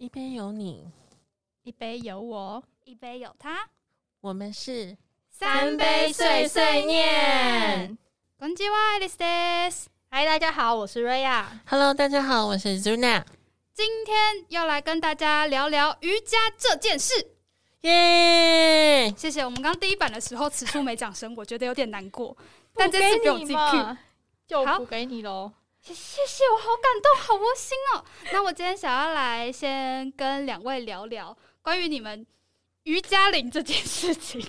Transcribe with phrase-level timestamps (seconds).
[0.00, 0.87] 一杯有你，
[1.63, 3.69] 一杯有我，一杯有他，
[4.19, 4.97] 我们是
[5.29, 7.97] 三杯碎碎念。
[8.39, 9.87] こんにちは、this is。
[10.09, 11.61] 嗨，大家好，我是瑞亚。
[11.67, 13.23] Hello，大家好，我是 Zuna，
[13.73, 17.13] 今天要来跟大家聊聊瑜伽这件事。
[17.81, 19.11] 耶！
[19.17, 22.35] 谢谢，我们刚第一版的时候此处没掌声，我觉得有点难过，
[22.75, 23.57] 但这次不用自己 Q。
[23.57, 23.97] 好
[24.47, 25.51] 就补给你喽。
[25.81, 28.05] 谢谢，我好感动，好窝心哦。
[28.31, 32.25] 那我今天想要来先跟两位聊聊关于你们
[32.83, 34.39] 瑜伽铃这件事情。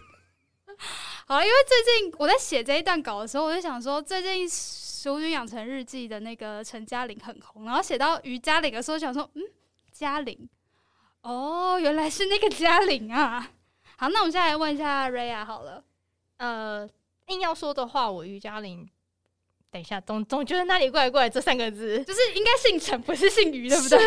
[1.26, 4.46] 好了，因为最近我在写这一段稿的时候，我就想说，最近
[5.02, 9.42] 《熟女养成日记》的那个陈嘉玲很红，然后写到瑜伽铃的时候，想说，嗯，
[9.90, 10.48] 嘉玲，
[11.22, 13.50] 哦，原来是那个嘉玲啊。
[13.96, 15.82] 好，那我们现在来问一下瑞亚好了。
[16.36, 16.86] 呃，
[17.28, 18.86] 硬要说的话，我瑜伽铃，
[19.72, 22.04] 等一下，总总觉得那里怪怪这三个字。
[22.04, 23.98] 就是应该姓陈，不是姓于，对不对？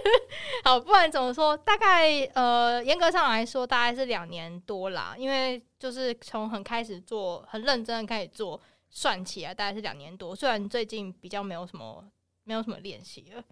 [0.62, 1.56] 好，不然怎么说？
[1.56, 5.14] 大概呃，严格上来说，大概是两年多啦。
[5.16, 8.60] 因为就是从很开始做，很认真的开始做，
[8.90, 10.36] 算起来大概是两年多。
[10.36, 12.04] 虽然最近比较没有什么，
[12.44, 13.42] 没有什么练习了。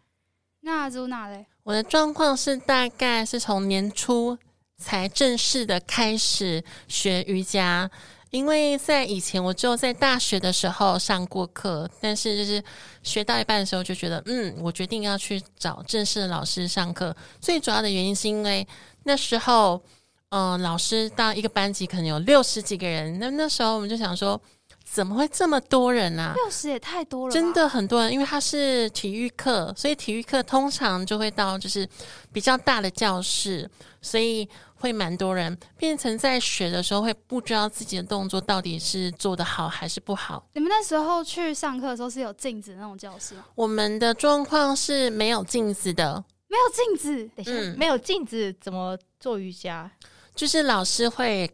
[0.60, 1.46] 那 Zuna 嘞？
[1.62, 4.36] 我的状况是大概是从年初
[4.76, 7.90] 才正式的开始学瑜伽，
[8.36, 12.62] 因为在以前我只有在大学的时候上过课，但是就是
[13.02, 17.16] 学到一半的时候就觉得，嗯，我决定要去找正式的老师上课。
[17.40, 18.66] 最主要的原因是因为
[19.04, 19.80] 那时候，
[20.28, 24.38] 呃，老师到一个班级可能有六十几个人，那那时候我们就想说，
[24.84, 26.34] 怎么会这么多人啊？
[26.34, 31.88] 六十也太多了，真的很多人，因为他是体育课，所以体育课通常就会到就是
[32.32, 33.68] 比较大的教室，
[34.02, 34.46] 所以
[34.86, 40.48] 会蛮多人，变成在学的时候会不知道自己的动作到底是做的好还是不好。
[40.52, 43.44] 你们那时候去上课的时候是有镜子的那种教室吗？
[43.56, 49.90] 我们的状况是没有镜子的，没有镜子，等一下，嗯没有镜子怎么做瑜伽？
[50.36, 51.50] 就是老师会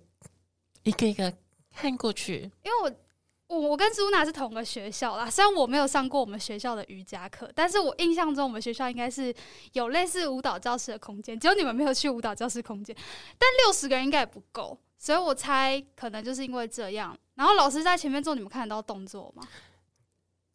[0.83, 1.33] 一个一个
[1.75, 2.51] 看过去。
[2.65, 2.93] 因为我
[3.53, 9.35] 我我跟朱娜是同个学校啦，虽然我没有上过我们学校的瑜伽课，但是我印象中我们学校应该是
[9.75, 12.97] 有类似舞蹈教室的空间，只有你们没有去舞蹈教室空间，
[13.39, 17.15] 但六十个人应该也不够，所以我猜可能就是因为这样。
[17.35, 19.43] 然后老师在前面做，你们看得到动作吗？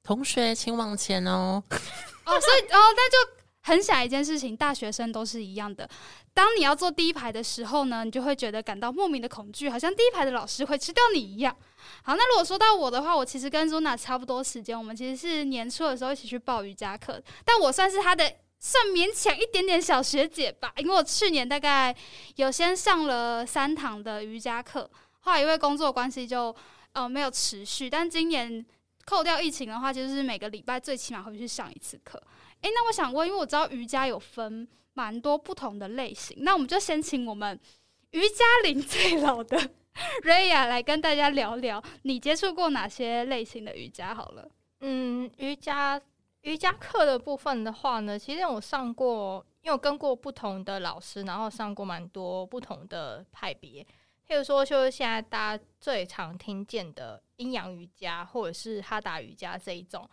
[0.02, 1.62] 同学，请往前哦。
[1.69, 3.18] 哦，所以哦，那就
[3.67, 5.88] 很想一件事情，大学生都是一样的。
[6.33, 11.53] 当你要坐第一排的时候呢，你就会觉得感到莫名的恐惧，好像第一排的老师会吃掉你一样。
[12.01, 18.23] 好，那如果说到我的话，我其实跟 Zuna 差不多时间，我们其实是年初的时候一起去报瑜伽课，但我算是他的
[18.57, 21.94] 算勉强一点点小学姐吧，因为我去年大概
[22.38, 24.89] 有先上了三堂的瑜伽课，
[25.19, 26.56] 后来因为工作关系就
[26.94, 28.66] 呃没有持续，但今年
[29.03, 32.22] 扣掉疫情的话，就是每个礼拜最起码会去上一次课。
[32.62, 37.59] 诶，那我想问，因为我知道瑜伽有分蛮多不同的类型，那我们就先请我们
[38.12, 39.57] 瑜伽龄最老的
[40.23, 44.13] 瑞亚来跟大家聊聊，你接触过哪些类型的瑜伽？
[44.13, 44.50] 好了，
[44.81, 46.01] 嗯，瑜伽
[46.41, 53.85] 瑜伽课的部分的话呢，其实我上过，因为我跟过不同的老师，然后上过蛮多不同的派别。
[54.28, 60.07] 譬如说，就是现在大家最常听见的阴阳瑜伽，或者是哈达瑜伽这一种，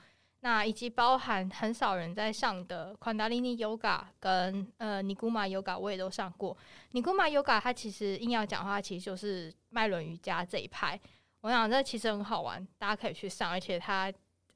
[0.44, 6.54] 那以及包含很少人在上的昆达利尼 Yoga 跟呃尼古玛 Yoga，我也都上过。
[6.90, 11.00] 尼古玛 Yoga 它其实硬要讲的话，其实就是脉轮瑜伽这一派。
[11.40, 14.12] 我想这其实很好玩，大家可以去上，而且它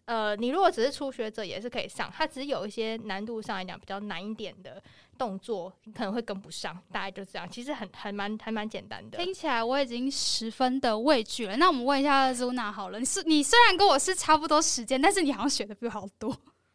[0.08, 4.82] 呃，你如果只是初学者也是可以上，它只是有一些难度上来讲比较难一点的
[5.18, 7.46] 动作，你可能会跟不上，大概就这样。
[7.50, 9.18] 其实很还蛮还蛮简单的。
[9.18, 11.58] 听起来我已经十分的畏惧了。
[11.58, 16.34] 那我们问一下 Zuna 好了，你是你虽然跟我是差不多时间，但是你好像学的比我好多。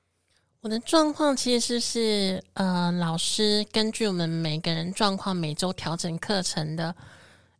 [0.61, 6.95] 我的状况其实是呃，老师根据我们每个人状况每周调整课程的。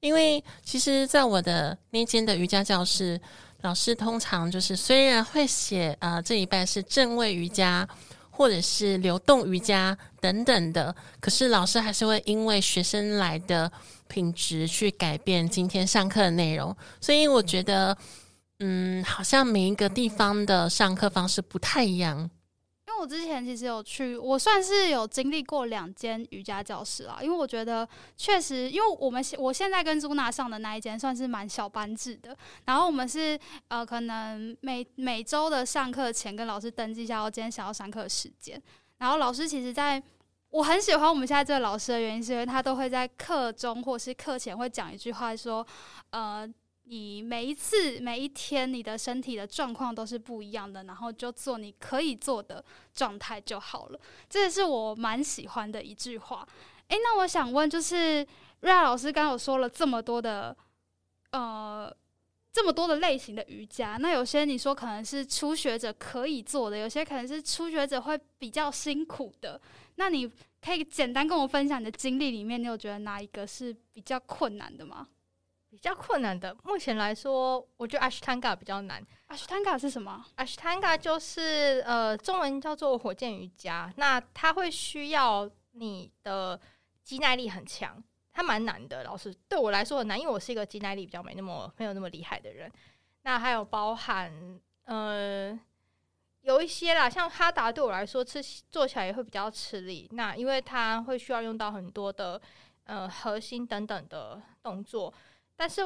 [0.01, 3.17] 因为其实，在我的那间的瑜伽教室，
[3.63, 7.87] 老师通常就是虽然会写呃这一半是正位瑜伽
[8.29, 13.71] 或者是流动瑜伽等等的，可是老师还是会因为学生来的
[14.07, 16.75] 品质去改变今天上课的内容。
[16.99, 17.95] 所以我觉得，
[18.59, 22.29] 嗯，好像每一个地方的上课方式不太一样。
[22.93, 27.17] 因为我之前其实有去，我算是有经历过两间瑜伽教室啦。
[27.21, 33.37] 因为我觉得确实，因为我们我现在跟朱娜上的那一间算是蛮小班制的，然后我们是
[33.69, 38.61] 呃可能每每周的上课前跟老师登记一下我今天想要上课时间，
[38.99, 40.01] 然后老师其实在。
[40.53, 45.65] 我很喜欢我们现在这个老师的原因，是因为他都会在课中或是课前会讲一句话，说，
[46.11, 46.47] 呃，
[46.93, 52.63] 你每一次、每一天，你的身体的状况都是不一样的，然后就做你可以做的
[52.93, 53.99] 状态就好了。
[54.29, 56.47] 这也是我蛮喜欢的一句话。
[56.89, 58.25] 诶，那我想问，就是
[58.59, 60.55] 瑞老师刚刚有说了这么多的，
[61.31, 61.91] 呃。
[62.55, 69.59] 这么多的类型的瑜伽，那有些你说可能是初学者可以做的，有些可能是初学者会比较辛苦的。
[69.95, 70.31] 那你
[70.61, 75.07] 可以简单跟我分享你的经历里面，你有觉得哪一个是比较困难的吗？
[75.73, 79.03] 比较困难的，目前来说，我觉得 Ashtanga 比较难。
[79.27, 83.91] Ashtanga 是什么？Ashtanga 就是呃，中文叫做火箭瑜伽。
[83.97, 86.59] 那它会需要你的
[87.01, 88.01] 肌耐力很强。
[88.31, 92.71] 它蛮难的，老师对我来说很难，因为我是一个肌耐力比较没那么没有那么厉害的人。
[93.23, 95.59] 那还有包含呃
[96.41, 100.07] 有一些啦，像哈达对我来说吃做起来也会比较吃力。
[100.11, 102.39] 那因为它会需要用到很多的
[102.83, 105.11] 呃核心等等的动作，
[105.55, 105.81] 但是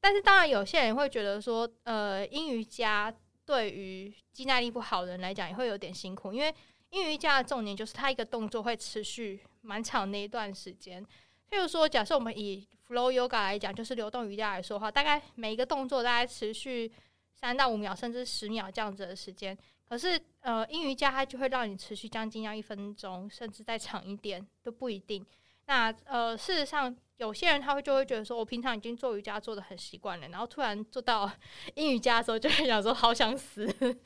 [0.00, 3.12] 但是当然有些人会觉得说，呃，英瑜伽
[3.44, 6.54] 对于肌耐力不好的人来讲也会有点辛苦，因为
[6.90, 11.04] 英瑜伽的重点就是它一个动作会持续蛮长的一段时间。
[11.50, 16.92] 譬如说，假设我们以 Flow Yoga 来讲，就是流动瑜伽来说的话，大概每一个动作大概持续
[17.34, 19.56] 三到五秒，甚至十秒这样子的时间。
[19.88, 25.24] 可是，呃，英瑜伽它就会让你持续将近要一分钟，甚至再长一点都不一定。
[25.66, 31.30] 那呃，事实上，有些人他会就会觉得说，我平常已经做瑜伽做的很习惯了，然后突然做到
[31.74, 33.66] 英瑜伽的时候，就会想说，好想死。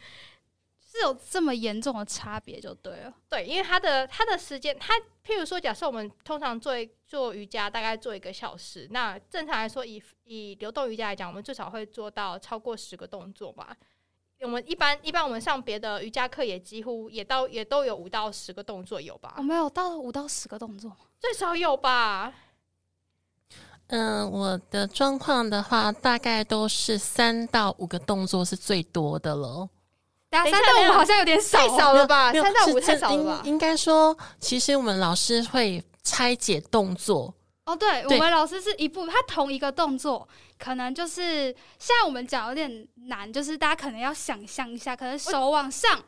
[0.93, 4.93] 是有这么严重的差别就对了，对，因为他的他的时间，他
[5.25, 6.75] 譬如说，假设我们通常做
[7.07, 13.77] 做瑜伽大概做一个小时，那正常来说，以以流动瑜伽来讲，我们最少会做到超过十个动作吧。
[14.41, 19.35] 我们一般一般我们上别的瑜伽课也几乎也到也都有五到十个动作有吧？
[19.37, 20.91] 我没有到五到十个动作，
[21.21, 22.33] 最少有吧？
[23.89, 29.69] 嗯，我的状况的话，大概都是三到五个动作是最多的了。
[30.31, 32.33] 三到五好像有点太少了吧？
[32.33, 33.43] 三到五太少了吧？
[33.45, 37.35] 应该说，其实我们老师会拆解动作。
[37.67, 40.27] 哦，对，我们老师是一步，他同一个动作，
[40.59, 41.47] 可能就是
[41.79, 46.03] 现在我们讲有点难，就是大家可能要想象一下，可能手往上，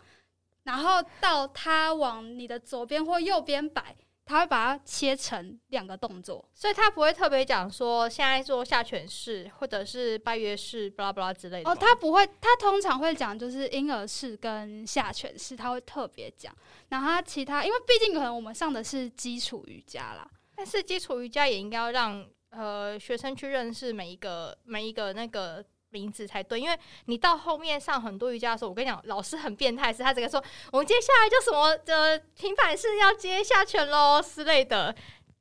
[0.62, 3.94] 然后到他往你的左边或右边摆。
[4.32, 11.70] 他会把它切成两个动作，所以他不会特别讲说现在做下犬式或者是拜月式，巴拉巴拉之类的。
[11.70, 16.56] 哦，他不会，他通常会讲就是婴儿式跟下犬式，他会特别讲。
[16.88, 20.26] 然后他其他，因为毕竟可能我们上的是基础瑜伽啦，
[20.56, 25.62] 但是基础瑜伽也应该要让呃学生去认识每一个每一个那个。
[25.92, 30.42] 名字才对，因为你到后面上很多瑜伽的时候，我跟你讲，老师很变态，是他这个说，
[30.72, 34.94] 我们接下来就什么的平板式要接下拳喽之类的，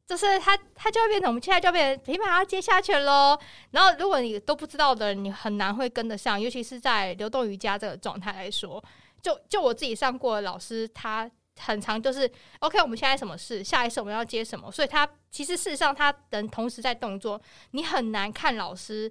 [0.06, 3.40] 就是他他就会变成我们现在就变成平板要接下拳喽。
[3.72, 8.84] 然后如果你都不知道的，你很难会跟得上，尤其是在流动瑜伽这个状态来说，
[9.22, 19.10] 就就我自己上过的老师，他很长就是 OK，我们现在什么事，下一次我们要接什么，所以他其实事实上他人同时在动作，你很难看老师。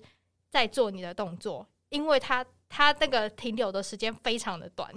[0.51, 4.91] 在做你的动作，因为他他那个停留的时间非常的短，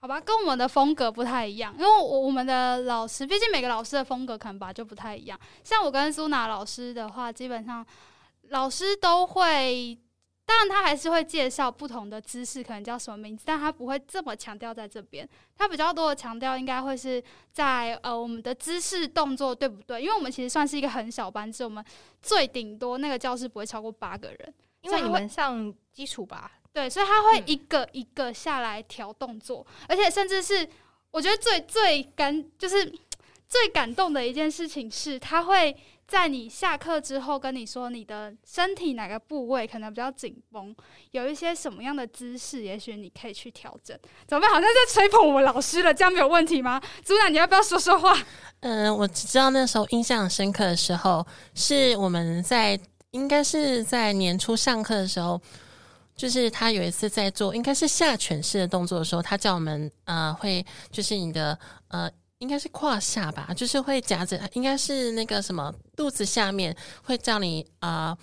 [0.00, 1.74] 好吧，跟我们的风格不太一样。
[1.78, 5.38] 因为我我们的老师，毕竟每个老师的风格可能吧就不太一样。
[5.62, 7.86] 像我跟苏娜老师的话，基本上
[8.48, 9.98] 老师都会。
[10.46, 15.28] 当然，他还是会介绍不同的姿势，可能叫什么名字，但他不会这么强调在这边。
[15.58, 17.20] 他比较多的强调应该会是
[17.52, 20.00] 在呃我们的姿势动作对不对？
[20.00, 21.84] 因为我们其实算是一个很小班制，我们
[22.22, 26.52] 最顶多那个教室不会超过八个人，因为你们上基础吧？
[26.72, 30.68] 对，所以他会一个一个下来调动作，而且甚至是
[31.10, 32.84] 我觉得最最感就是
[33.48, 35.76] 最感动的一件事情是，他会。
[36.08, 40.74] 在你下课之后，跟你说你的身体哪个部位可能比较紧绷，
[41.10, 43.98] 有一些什么样的姿势，也许你可以去调整。
[44.24, 44.46] 怎么？
[44.46, 46.80] 好像在吹捧我老师了，这样没有问题吗？
[47.04, 48.16] 组长，你要不要说说话？
[48.60, 52.78] 嗯，我只知道那时候印象深刻的时候，是我们在
[53.10, 55.40] 应该是在年初上课的时候，
[56.14, 61.58] 就是他有一次在做应该是下犬式的动作的时候，他叫我们呃会就是你的
[61.88, 62.08] 呃。
[62.38, 68.16] 应该是胯下吧，就是会夹着，应该是那个什么肚子下面会叫你啊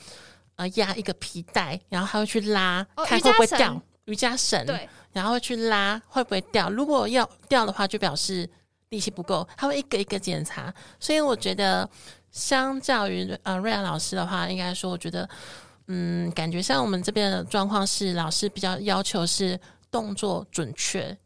[0.56, 8.48] 呃压一个皮带，然后他会去拉，看会不会掉瑜伽绳，对，然后去拉会不会掉，如果要掉的话，就表示
[8.90, 10.72] 力气不够，他会一个一个检查。
[11.00, 11.90] 所以我觉得，
[12.32, 15.28] 相较于呃瑞安老师的话，应该说，我觉得
[15.88, 21.18] 嗯，感觉像我们这边的状况是，老师比较要求是动作准确。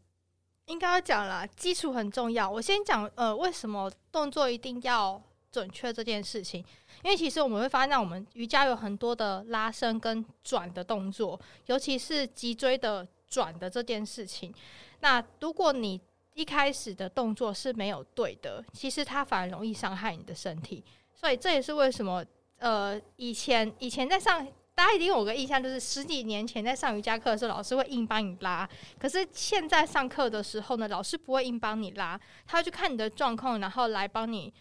[0.68, 2.48] 应该要讲了，基础很重要。
[2.48, 5.20] 我先讲，呃，为什么动作一定要
[5.50, 6.64] 准确这件事情。
[7.02, 14.54] 因为其实我们会发现，我们瑜伽有很多的拉伸跟转的动作，尤其是脊椎的转的这件事情。
[15.00, 16.00] 那如果你
[16.34, 20.84] 一开始的动作是没有对的，其实它反而容易伤害你的身体。
[21.14, 22.24] 所以这也是为什么，
[22.58, 24.46] 呃，以前以前在上，
[24.78, 28.68] 大家一定有个印象，就是十几年前在上瑜伽课的时候，老师会硬帮你拉。
[28.96, 32.16] 可是现在上课的时候呢，老师不会硬帮你拉，
[32.46, 34.54] 他会去看你的状况，然后来帮你，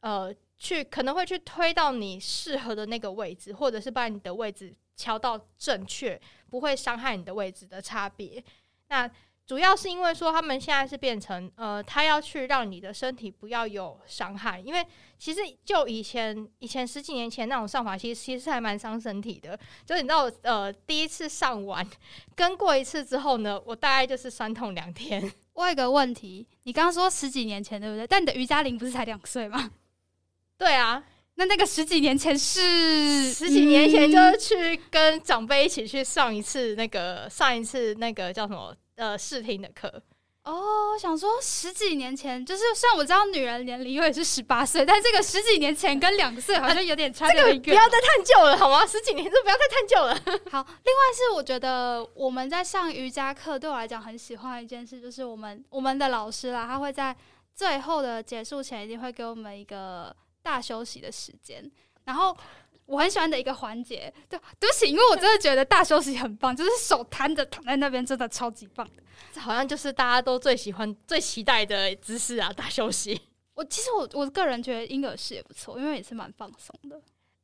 [0.00, 8.44] 呃，去可能会去推到你适合的那个位置，或者是把你的位置调到正确，不会伤害你的位置的差别。
[8.88, 9.10] 那
[9.52, 14.82] 主要是因为说他们现在是变成呃，他要去让你的身体不要有伤害，因为
[15.18, 19.54] 其实就以前以前十几年前那种上法，其实其实还蛮伤身体的。
[19.84, 21.86] 就你知道，呃，第一次上完
[22.34, 25.30] 跟过一次之后呢，我大概就是酸痛两天。
[25.52, 28.06] 我有个问题，你刚刚说十几年前对不对？
[28.06, 29.70] 但你的瑜伽龄不是才两岁吗？
[30.56, 31.04] 对啊，
[31.34, 38.74] 那那个十几年前是十几年前就是去跟长辈一起去上一次那个上一次那个叫什么？
[38.96, 40.02] 呃，试听的课
[40.44, 47.60] 哦，想说十几年前，就是虽然我知道女人年龄因为是十八岁，但这个十几年前跟两岁好像有点差 这个远。
[47.62, 48.84] 不要再探究了好吗？
[48.84, 50.14] 十几年就不要再探究了。
[50.50, 57.16] 好，另外是我觉得我们在上瑜伽课，对我来讲很喜欢一件事，就是我们我们的老师啦，他会在
[57.54, 61.70] 最后的结束前一定会给我们一个大休息的时间，
[62.04, 62.36] 然后。
[62.84, 69.02] 我很喜欢的一个环节，对，对不起，因为我真的觉得大休息很棒，就是手摊着躺在那边，真的超级棒的。
[69.32, 72.52] 这好像就是大家都最喜欢、最期待的姿势啊！
[72.52, 73.18] 大休息。
[73.54, 77.00] 我其实我我个人觉得婴儿式也不错，因为也是蛮放松的。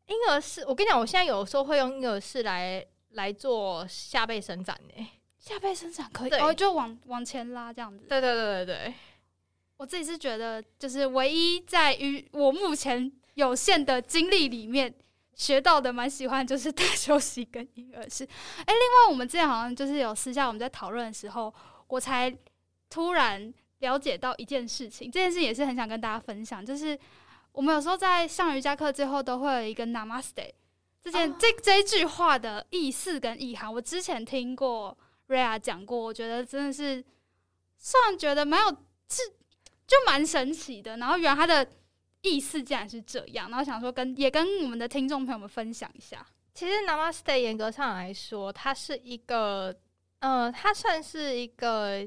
[0.07, 5.07] 婴儿式，我跟你讲，我现在有时候会用婴儿式来来做下背伸展呢。
[5.39, 8.05] 下背伸展可以，哦，就往往前拉这样子。
[8.07, 8.95] 对对对对对，
[9.79, 14.93] 我自己是觉得，就是唯一在于我目前有限的经历里面。
[15.39, 18.25] 学到的蛮喜欢，就是大休息跟婴儿式。
[18.25, 21.55] 哎，另外我们之前好像就是有私下我们在讨论的时候，
[21.87, 22.37] 我才
[22.91, 25.09] 突然了解到一件事情。
[25.09, 26.99] 这件事也是很想跟大家分享，就是
[27.53, 30.51] 我们有时候在上瑜伽课最后都会有一个 Namaste
[31.05, 33.73] 这件这这一句话的意思跟意涵。
[33.73, 37.05] 我之前听过 Ria 讲过，我觉得真的是
[37.79, 38.71] 算觉得蛮有
[39.09, 39.23] 是
[39.87, 40.97] 就蛮神奇的。
[40.97, 41.71] 然后原来他的。
[42.23, 46.27] 意思竟然是这样，然后想说跟也跟我们的听众朋友们分享一下。
[46.53, 49.75] 其实 Namaste 严格上来说，它是一个，
[50.19, 52.07] 呃，它算是一个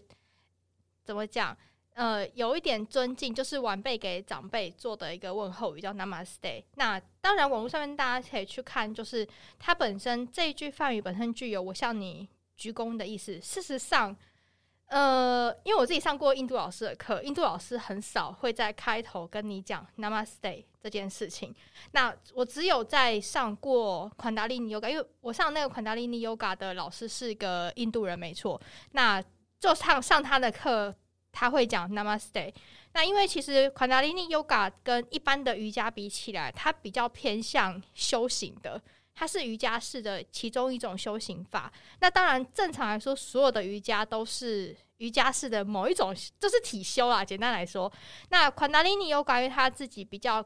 [1.04, 1.58] 怎么讲？
[1.94, 6.64] 呃，有一点尊敬，就是晚辈给长辈做的一个问候语，叫 Namaste。
[6.76, 9.28] 那当然，网络上面大家可以去看，就是
[9.58, 13.40] 它本身这一句梵语本身具有“我向你鞠躬”的意思。
[13.40, 14.16] 事实上。
[14.92, 21.56] 呃，因为我自己上过印度老师的课，印度老师很少会在开头跟你讲 Namaste 这件事情。
[21.92, 28.62] 那我只有在上过款达利尼 Yoga，因为我上那个款达利尼 Yoga 的老师是一个印度人，没错。
[28.92, 29.24] 那
[29.62, 30.94] 就上上他的课，
[31.32, 32.54] 他会讲 Namaste。
[32.92, 38.82] 那因为其实款达利尼 Yoga 跟一般的瑜伽比起来，它比较偏向修行的。
[39.14, 41.72] 它是瑜伽式的其中一种修行法。
[42.00, 47.24] 那当然，正常来说，所有的瑜伽都是瑜伽式的某一种，就是体修啦。
[47.24, 47.92] 简单来说，
[48.30, 50.44] 那昆达里尼有关于他自己比较，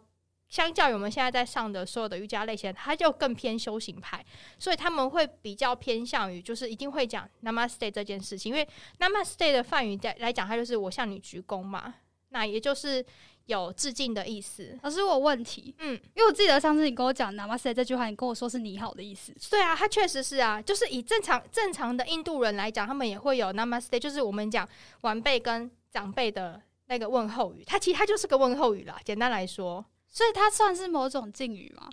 [0.50, 4.26] 相较于我们现在在上的所有的瑜伽类型，他就更偏修行派，
[4.60, 8.52] 所以他们会比较偏向于，就是一定会讲 Namaste 这件事情。
[8.52, 8.68] 因为
[9.00, 11.96] Namaste 的梵语在来讲，它就是我向你鞠躬嘛。
[12.30, 13.06] 那也就是。
[13.46, 14.78] 有致敬的意思。
[14.82, 19.34] 老师，我问题，嗯，因为我记得上次你跟我讲 “namaste” 这句话，你跟我说是你好的意思。
[19.50, 24.68] 对啊，它确实是啊，就是以正常正常的印度人来讲，他们也会有 “namaste”，就是我们讲
[25.02, 27.64] 晚辈跟长辈的那个问候语。
[27.66, 31.90] 它其实它就是个问候语啦，简单来说，所以它算是某种敬语吗？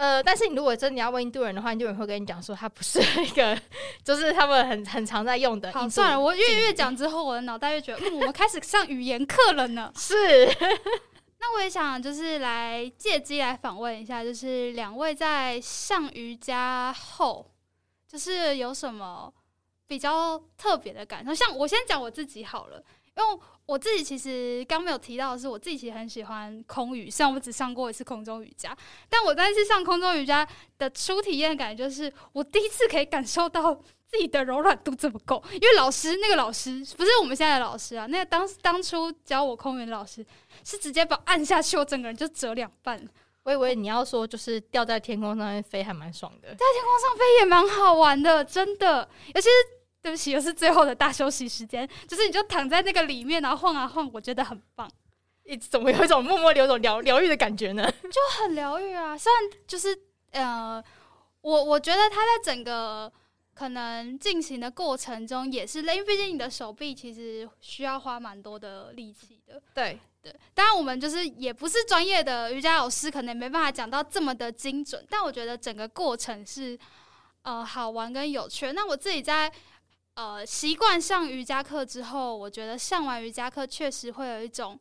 [0.00, 3.54] 呃，但是你如果真的要问印度人的话，印度人会跟你讲说，它不是一个，
[4.02, 5.70] 就是他们很很常在用的。
[5.72, 9.92] 好，算了，我越越讲之后，我的脑袋越觉得，嗯，我们开始上语言课了呢。
[9.98, 10.46] 是，
[11.38, 17.50] 那我也想就是来借机来访问一下，就是两位在上瑜伽后，
[18.08, 19.30] 就是有什么
[19.86, 21.34] 比较特别的感受？
[21.34, 22.82] 像我先讲我自己好了，
[23.18, 23.40] 因为。
[23.70, 28.76] 我自己其实刚没有提到的是，我自己其实很喜欢空语，虽然我只上过一次空中瑜伽，
[29.08, 30.44] 但我但是上空中瑜伽
[30.76, 33.72] 的初体验感就是，我第一次可以感受到
[34.08, 35.40] 自己的柔软度这么够。
[35.52, 40.26] 因为老师那个老师不是我们现在的老师啊，那个当当初教我空语的老师
[40.64, 43.00] 是直接把我按下去，我整个人就折两半。
[43.44, 49.79] 我以为你要说就是掉在天空上面飞还蛮爽的，在天空上飞也蛮好玩的，真的，尤其是。
[50.02, 54.90] 对不起，又是最后的大休息时间， 就是你就躺在那个里面，然后晃啊晃，我觉得很棒。
[55.44, 57.90] 你怎么有一种默默有一种疗疗愈的感觉呢？
[58.02, 59.18] 就很疗愈啊。
[59.18, 59.98] 虽然就是
[60.30, 60.82] 呃，
[61.40, 63.12] 我我觉得他在整个
[63.52, 69.60] 可能进行的过程中也是累，因为毕竟你的手臂其实需要花蛮多的力气的。
[69.74, 76.78] 对，对，当然我们就是也不是专业的瑜伽老师，可能没办法讲到这么的精准，但我觉得整个过程是
[77.42, 78.70] 呃好玩跟有趣。
[78.72, 79.50] 那我自己在
[80.14, 84.78] 呃习惯上瑜伽课之后，我觉得上完瑜伽课确实会有一种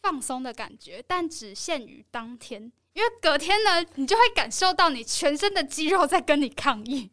[0.00, 7.10] 放松的感觉，但只限于当天，因为隔天呢，你就会感受到你全身的肌肉在跟你抗议。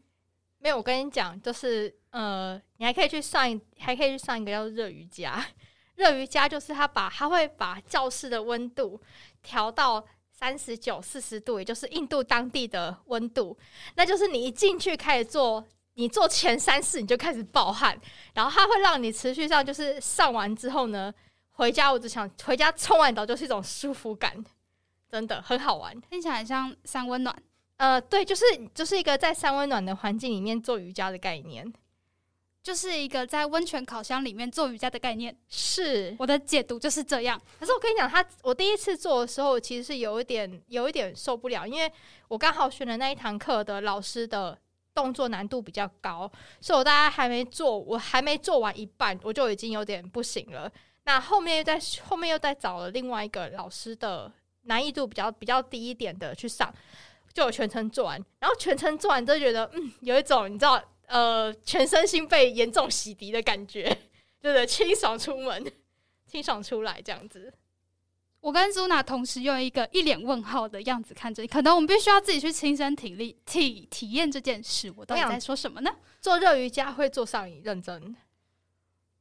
[0.57, 5.43] 没有，我跟你讲，就是呃，你还可以去上一，还可以去上一个叫热瑜伽。
[5.95, 9.01] 热瑜伽就是他把他会把教室的温度
[9.41, 13.57] 调到三十九、四十度，也就是印度当地的温度。
[13.95, 17.99] 那就是你一进去开始做，你做前三次你就开始暴汗，
[18.33, 21.13] 然后它会让你持续上，就是上完之后呢，
[21.51, 24.43] 回家我只想回家冲完澡就是一种舒服感，
[25.09, 25.99] 真的很好玩。
[26.01, 27.35] 听起来很像三温暖，
[27.77, 28.43] 呃，对，就是
[28.73, 31.71] 就是一个在三温暖的环境里面做瑜伽的概念。
[32.63, 35.35] 就是一个在温泉烤箱里面做瑜伽的概念。
[35.49, 37.41] 是我的解读就是这样。
[37.59, 41.91] 可是我跟你讲，他我第一次做的时候，其实是有一点有一点受不了，因为
[42.27, 44.55] 我刚好选的那一堂课的老师的
[44.93, 50.71] 动作难度比较高，所以我大概还没做，我还没做完一半，我就已经有点不行了。
[51.03, 54.31] 那后面又在后面又在找了另外一个老师的
[54.63, 56.73] 难易度比较比较低一点的去上，
[57.33, 58.23] 就有全程做完。
[58.39, 60.81] 然后全程做完就觉得，嗯，有一种你知道。
[61.07, 63.83] 呃，全身心被严重洗涤的感觉，
[64.41, 64.65] 对对？
[64.65, 65.69] 清爽出门，
[66.25, 67.53] 清爽出来这样子。
[68.41, 74.91] 我跟朱娜同时用一个一脸问号的样子看着你，可能我们必须要自己去亲身体力体体验这件事。
[74.97, 75.91] 我到底在说什么呢？
[76.19, 78.15] 做热瑜伽会做上瘾，认真。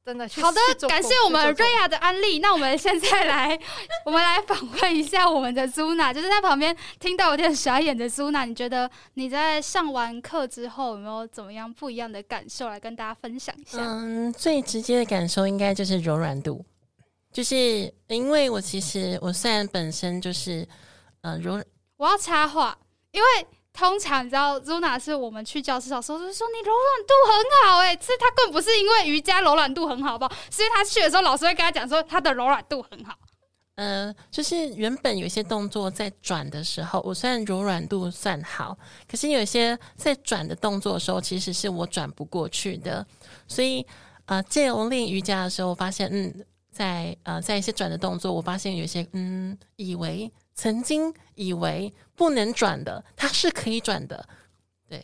[0.02, 2.38] 真的去好的，感谢我们瑞亚的安利。
[2.38, 3.60] 那我们现在来，
[4.06, 8.46] 我们来访问一下我们的苏娜，就是在旁边听到有点傻眼的苏娜。
[8.46, 13.78] 你觉得你在上完课之后有没有怎么样不一样的感受，来跟大家分享一下？
[13.82, 16.64] 嗯，最直接的感受应该就是柔软度，
[17.32, 20.66] 就是因为我其实我虽然本身就是
[21.22, 21.62] 呃柔，
[21.96, 22.78] 我要插话，
[23.12, 23.46] 因为。
[23.72, 30.32] 通常你知道，Zuna 是我们去教室的时候，就是说你柔软度很好，哎，其实他根本不是因为瑜伽柔软度很好，不好？
[30.50, 33.16] 是因为他去的时候，老师会跟他讲说他的柔软度很好。
[33.76, 38.76] 呃，就是原本有些动作在转的时候，我虽然柔软度算好，
[39.08, 43.06] 可是有些在转的动作的时候，其实是我转不过去的。
[43.47, 43.86] 所以，
[44.26, 50.30] 呃，借由练瑜伽的时候，发现，嗯，在呃，在一些转的动作，我发现有些，嗯，以为。
[50.52, 54.28] 曾经以为不能转的，它是可以转的，
[54.87, 55.02] 对，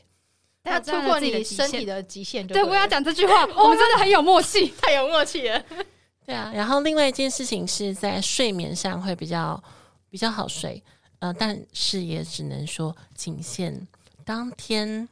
[0.63, 2.47] 它突破你身体的极限。
[2.47, 5.65] 对，我要讲这句话， 我们真的很有默契， 太有默契了。
[6.27, 9.63] 对啊，然后另外一件事情是在睡眠上会比较
[10.11, 10.83] 比较好睡，
[11.21, 13.89] 呃，但是也只能说仅限
[14.23, 15.09] 当天。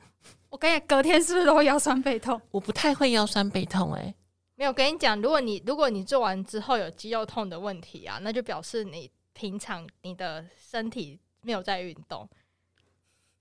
[0.51, 2.39] 我跟你隔天是不是都会腰酸背痛？
[2.51, 4.15] 我不太会腰酸背痛，哎，
[4.57, 4.73] 没有。
[4.73, 9.11] 跟你讲，如果你如果你做完之后有肌肉痛的问题啊，那就表示你。
[9.37, 12.25] 平常你的身体没有在运动，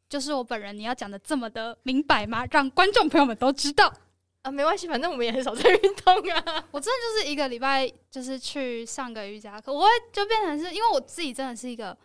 [0.09, 0.75] 就是我本人。
[0.75, 2.43] 你要讲的这么的明白吗？
[2.49, 3.93] 让观众朋友们都知道
[4.41, 6.65] 啊，没关系，反正我们也很少在运动啊。
[6.73, 11.95] 我真的就是一个礼拜就是去上个瑜伽课，我会就变成是因为我自己真的是一个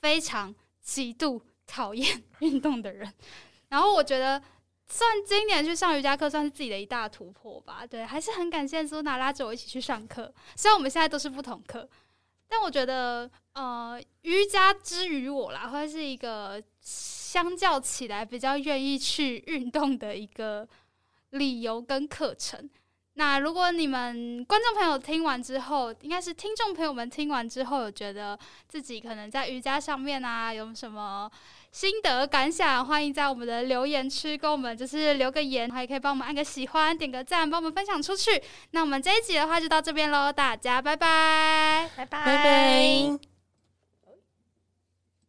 [0.00, 3.12] 非常极度讨厌运动的人。
[3.68, 4.40] 然后我觉得，
[4.94, 7.84] 算今年去上瑜伽课算是自己的一大突破吧。
[7.84, 11.88] 对，还是很感谢苏娜拉着我一起去上课，虽然我们现在都是不同课。
[12.46, 20.68] 但我觉得，呃，瑜伽之于我啦，会是一个相较起来比较愿意去运动的一个
[21.30, 22.70] 理由跟课程。
[23.14, 31.28] 那如果你们观众朋友听完之后，应该是听众朋友们听完之后，有觉得自己可能在瑜伽上面啊，有什么？
[31.74, 38.40] 心得感想，欢迎在我们的留言区跟我们就是留个言，还可以帮我们按个喜欢，点个赞，帮我们分享出去。
[38.70, 43.33] 那我们这一集的话就到这边喽，大家拜拜，拜拜，拜拜。